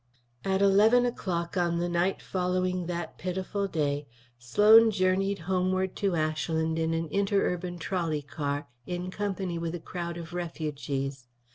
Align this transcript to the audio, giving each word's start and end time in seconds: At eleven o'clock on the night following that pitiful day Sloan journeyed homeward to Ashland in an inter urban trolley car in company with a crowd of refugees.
At 0.43 0.63
eleven 0.63 1.05
o'clock 1.05 1.55
on 1.57 1.77
the 1.77 1.87
night 1.87 2.23
following 2.23 2.87
that 2.87 3.19
pitiful 3.19 3.67
day 3.67 4.07
Sloan 4.39 4.89
journeyed 4.89 5.37
homeward 5.45 5.95
to 5.97 6.15
Ashland 6.15 6.79
in 6.79 6.95
an 6.95 7.07
inter 7.11 7.45
urban 7.53 7.77
trolley 7.77 8.23
car 8.23 8.67
in 8.87 9.11
company 9.11 9.59
with 9.59 9.75
a 9.75 9.79
crowd 9.79 10.17
of 10.17 10.33
refugees. 10.33 11.27